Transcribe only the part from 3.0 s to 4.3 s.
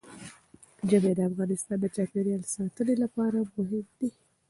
لپاره مهم دي.